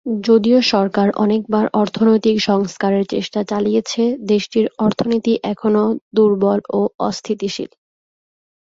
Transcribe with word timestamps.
যদিও 0.25 0.59
সরকার 0.71 1.07
অনেকবার 1.15 1.65
অর্থনৈতিক 1.73 2.37
সংস্কারের 2.41 3.05
চেষ্টা 3.05 3.39
চালিয়েছে, 3.43 4.01
দেশটির 4.25 4.65
অর্থনীতি 4.77 5.33
এখনও 5.43 5.85
দুর্বল 6.15 6.59
ও 6.69 6.79
অস্থিতিশীল। 6.99 7.69